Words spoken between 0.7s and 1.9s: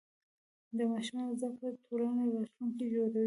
د ماشومانو زده کړه د